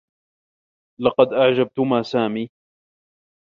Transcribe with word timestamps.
لقد 1.01 1.33
أعجبتما 1.33 2.03
سامي. 2.03 2.49